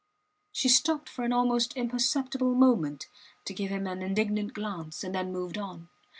She 0.51 0.67
stopped 0.67 1.07
for 1.09 1.23
an 1.25 1.31
almost 1.31 1.77
imperceptible 1.77 2.55
moment 2.55 3.07
to 3.45 3.53
give 3.53 3.69
him 3.69 3.85
an 3.85 4.01
indignant 4.01 4.55
glance, 4.55 5.03
and 5.03 5.13
then 5.13 5.31
moved 5.31 5.59
on. 5.59 5.89